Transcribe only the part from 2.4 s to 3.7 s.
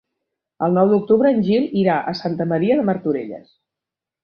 Maria de Martorelles.